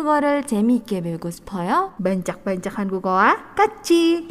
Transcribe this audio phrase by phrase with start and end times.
[0.00, 1.92] 한국어를 재미있게 배우고 싶어요?
[2.02, 4.26] 반짝반짝 한국어와 같이!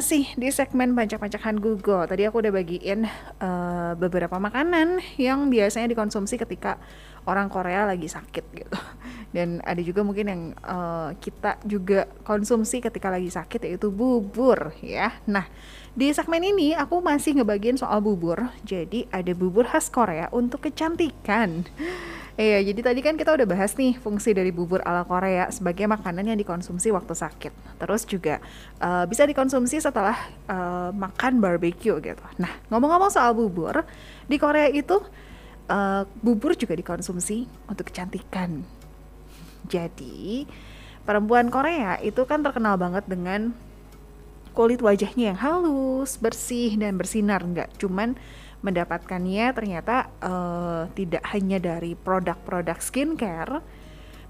[0.00, 2.08] Masih di segmen pajak-pajakan Google.
[2.08, 3.04] Tadi aku udah bagiin
[3.36, 6.80] uh, beberapa makanan yang biasanya dikonsumsi ketika
[7.28, 8.72] orang Korea lagi sakit gitu.
[9.36, 15.12] Dan ada juga mungkin yang uh, kita juga konsumsi ketika lagi sakit yaitu bubur ya.
[15.28, 15.44] Nah,
[15.92, 18.48] di segmen ini aku masih ngebagiin soal bubur.
[18.64, 21.68] Jadi ada bubur khas Korea untuk kecantikan.
[22.40, 26.24] Iya, jadi tadi kan kita udah bahas nih fungsi dari bubur ala Korea sebagai makanan
[26.24, 27.52] yang dikonsumsi waktu sakit.
[27.76, 28.40] Terus juga
[28.80, 30.16] uh, bisa dikonsumsi setelah
[30.48, 32.24] uh, makan barbecue gitu.
[32.40, 33.84] Nah, ngomong-ngomong soal bubur,
[34.24, 35.04] di Korea itu
[35.68, 38.64] uh, bubur juga dikonsumsi untuk kecantikan.
[39.68, 40.48] Jadi,
[41.04, 43.52] perempuan Korea itu kan terkenal banget dengan
[44.56, 48.16] kulit wajahnya yang halus, bersih dan bersinar, nggak cuman
[48.60, 53.64] mendapatkannya ternyata uh, tidak hanya dari produk-produk skincare,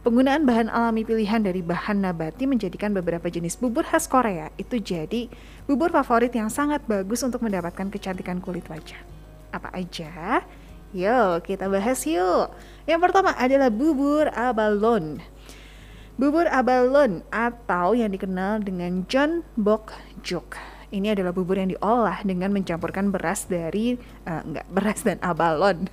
[0.06, 5.26] penggunaan bahan alami pilihan dari bahan nabati menjadikan beberapa jenis bubur khas Korea itu jadi
[5.66, 8.98] bubur favorit yang sangat bagus untuk mendapatkan kecantikan kulit wajah.
[9.50, 10.46] Apa aja?
[10.94, 12.50] Yuk, kita bahas yuk.
[12.86, 15.22] Yang pertama adalah bubur abalon.
[16.18, 20.58] Bubur abalon atau yang dikenal dengan John Bok Juk
[20.90, 23.94] ini adalah bubur yang diolah dengan mencampurkan beras dari
[24.26, 25.86] uh, enggak beras dan abalon.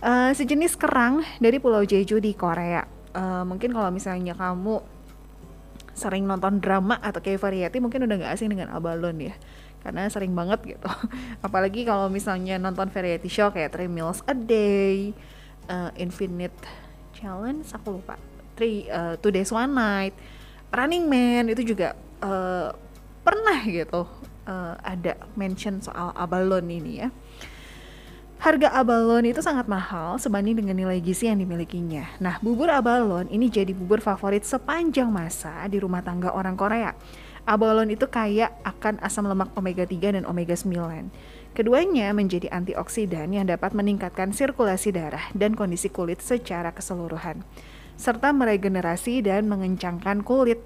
[0.00, 2.84] uh, sejenis kerang dari Pulau Jeju di Korea.
[3.14, 4.82] Uh, mungkin kalau misalnya kamu
[5.94, 9.34] sering nonton drama atau kayak variety mungkin udah nggak asing dengan abalon ya
[9.86, 10.90] karena sering banget gitu
[11.46, 15.14] apalagi kalau misalnya nonton variety show kayak Three Meals a Day
[15.70, 16.56] uh, Infinite
[17.14, 18.18] Challenge aku lupa
[18.58, 20.18] Three uh, Two Days One Night
[20.74, 22.74] Running Man itu juga uh,
[23.24, 24.04] pernah gitu
[24.46, 27.08] uh, ada mention soal abalon ini ya.
[28.44, 32.20] Harga abalon itu sangat mahal sebanding dengan nilai gizi yang dimilikinya.
[32.20, 36.92] Nah, bubur abalon ini jadi bubur favorit sepanjang masa di rumah tangga orang Korea.
[37.48, 41.56] Abalon itu kaya akan asam lemak omega 3 dan omega 9.
[41.56, 47.44] Keduanya menjadi antioksidan yang dapat meningkatkan sirkulasi darah dan kondisi kulit secara keseluruhan,
[48.00, 50.60] serta meregenerasi dan mengencangkan kulit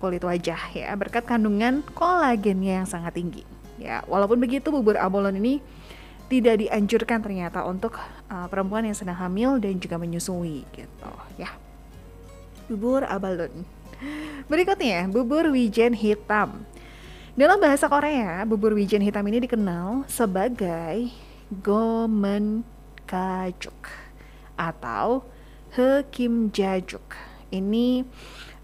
[0.00, 3.44] kulit wajah ya berkat kandungan kolagennya yang sangat tinggi.
[3.80, 5.64] Ya, walaupun begitu bubur abalon ini
[6.28, 7.96] tidak dianjurkan ternyata untuk
[8.28, 11.52] uh, perempuan yang sedang hamil dan juga menyusui gitu ya.
[12.68, 13.64] Bubur abalon.
[14.48, 16.64] Berikutnya, bubur wijen hitam.
[17.36, 21.12] Dalam bahasa Korea, bubur wijen hitam ini dikenal sebagai
[21.50, 22.64] gomen
[23.04, 23.90] kajuk
[24.54, 25.26] atau
[25.74, 27.02] he kim jajuk.
[27.50, 28.06] Ini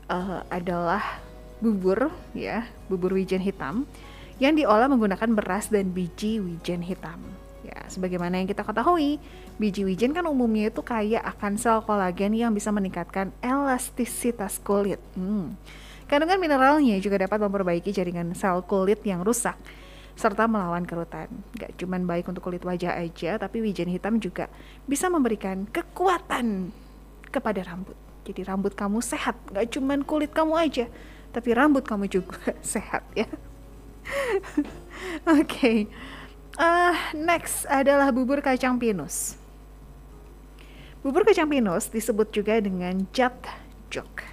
[0.06, 1.25] uh, adalah
[1.60, 3.88] bubur ya, bubur wijen hitam
[4.36, 7.20] yang diolah menggunakan beras dan biji wijen hitam.
[7.64, 9.18] Ya, sebagaimana yang kita ketahui,
[9.58, 15.02] biji wijen kan umumnya itu kaya akan sel kolagen yang bisa meningkatkan elastisitas kulit.
[15.18, 15.58] Hmm.
[16.06, 19.58] Kandungan mineralnya juga dapat memperbaiki jaringan sel kulit yang rusak
[20.16, 21.28] serta melawan kerutan.
[21.58, 24.46] Gak cuman baik untuk kulit wajah aja, tapi wijen hitam juga
[24.88, 26.72] bisa memberikan kekuatan
[27.28, 27.94] kepada rambut.
[28.24, 30.86] Jadi rambut kamu sehat, gak cuman kulit kamu aja,
[31.30, 33.26] tapi rambut kamu juga sehat ya.
[35.26, 35.42] Oke.
[35.42, 35.78] okay.
[36.56, 39.36] Uh, next adalah bubur kacang pinus.
[41.04, 43.36] Bubur kacang pinus disebut juga dengan jat
[43.92, 44.24] jok.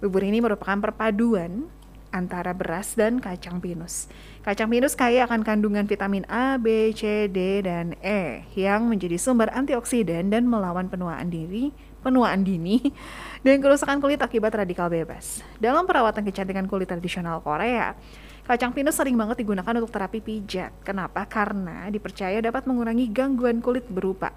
[0.00, 1.68] Bubur ini merupakan perpaduan
[2.14, 4.06] antara beras dan kacang pinus.
[4.46, 9.50] Kacang pinus kaya akan kandungan vitamin A, B, C, D, dan E yang menjadi sumber
[9.50, 11.74] antioksidan dan melawan penuaan diri
[12.04, 12.92] penuaan dini,
[13.44, 15.40] dan kerusakan kulit akibat radikal bebas.
[15.56, 17.96] Dalam perawatan kecantikan kulit tradisional Korea,
[18.44, 20.76] kacang pinus sering banget digunakan untuk terapi pijat.
[20.84, 21.24] Kenapa?
[21.24, 24.36] Karena dipercaya dapat mengurangi gangguan kulit berupa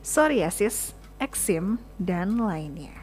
[0.00, 3.01] psoriasis, eksim, dan lainnya.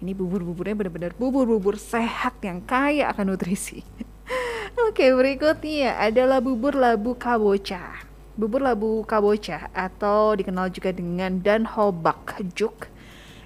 [0.00, 3.84] Ini bubur-buburnya benar-benar bubur-bubur sehat yang kaya akan nutrisi.
[4.88, 8.00] Oke, berikutnya adalah bubur labu kabocha.
[8.32, 12.88] Bubur labu kabocha atau dikenal juga dengan danhobak juk.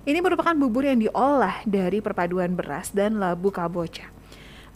[0.07, 4.15] Ini merupakan bubur yang diolah dari perpaduan beras dan labu kabocha.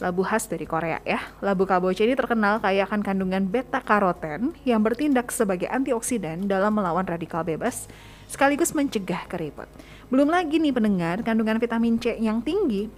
[0.03, 1.23] Labu khas dari Korea ya.
[1.39, 7.07] Labu kabocha ini terkenal kaya akan kandungan beta karoten yang bertindak sebagai antioksidan dalam melawan
[7.07, 7.87] radikal bebas
[8.27, 9.67] sekaligus mencegah keriput.
[10.09, 12.89] Belum lagi nih pendengar, kandungan vitamin C yang tinggi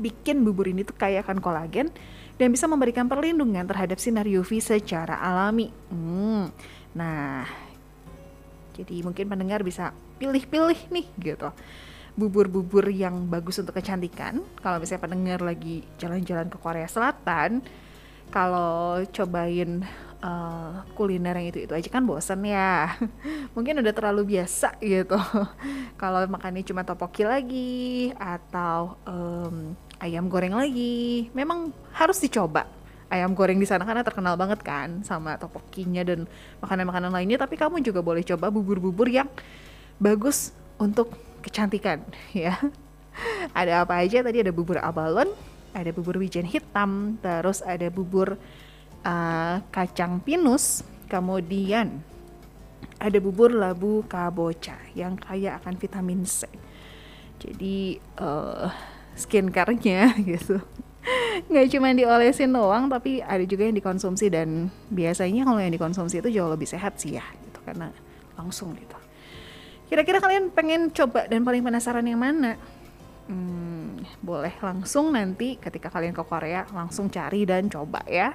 [0.00, 1.92] bikin bubur ini tuh kaya akan kolagen
[2.40, 5.68] dan bisa memberikan perlindungan terhadap sinar UV secara alami.
[5.92, 6.48] Hmm.
[6.96, 7.44] Nah,
[8.72, 11.52] Jadi mungkin pendengar bisa pilih-pilih nih gitu
[12.12, 14.44] bubur-bubur yang bagus untuk kecantikan.
[14.60, 17.64] Kalau misalnya pendengar lagi jalan-jalan ke Korea Selatan,
[18.28, 19.84] kalau cobain
[20.22, 22.96] uh, kuliner yang itu itu aja kan bosen ya.
[23.54, 25.18] Mungkin udah terlalu biasa gitu.
[26.00, 32.64] Kalau makannya cuma topoki lagi atau um, ayam goreng lagi memang harus dicoba.
[33.12, 36.24] Ayam goreng di sana karena terkenal banget kan sama topokinya dan
[36.64, 37.36] makanan-makanan lainnya.
[37.36, 39.28] Tapi kamu juga boleh coba bubur-bubur yang
[40.00, 41.12] bagus untuk
[41.44, 42.00] kecantikan
[42.32, 42.56] ya.
[43.52, 44.24] Ada apa aja?
[44.24, 45.28] Tadi ada bubur abalon
[45.72, 48.36] ada bubur wijen hitam, terus ada bubur
[49.02, 52.02] uh, kacang pinus, kemudian
[53.02, 56.46] ada bubur labu kabocha yang kaya akan vitamin C.
[57.42, 58.70] Jadi uh,
[59.18, 60.62] skincare-nya gitu
[61.50, 66.30] nggak cuma diolesin doang tapi ada juga yang dikonsumsi dan biasanya kalau yang dikonsumsi itu
[66.30, 67.90] jauh lebih sehat sih ya gitu karena
[68.38, 68.94] langsung gitu
[69.90, 72.54] kira-kira kalian pengen coba dan paling penasaran yang mana
[73.26, 78.34] hmm, boleh langsung nanti ketika kalian ke Korea langsung cari dan coba ya.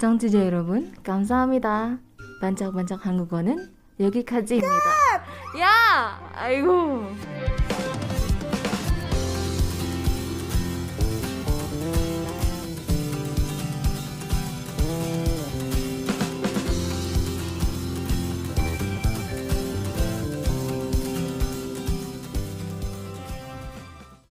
[0.00, 1.98] 청취자 여러분, 감사합니다.
[2.40, 3.70] 반짝반짝 한국어는
[4.00, 4.66] 여기까지입니다.
[5.60, 6.32] 야!
[6.34, 7.04] 아이고.